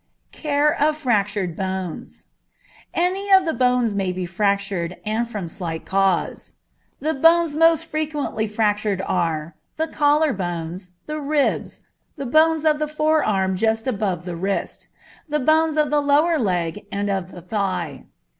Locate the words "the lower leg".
15.91-16.87